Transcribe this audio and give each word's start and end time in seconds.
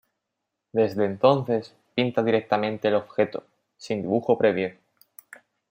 Desde 0.73 1.05
entonces, 1.05 1.75
pinta 1.93 2.23
directamente 2.23 2.87
el 2.87 2.95
objeto, 2.95 3.43
sin 3.77 4.01
dibujo 4.01 4.35
previo. 4.35 4.73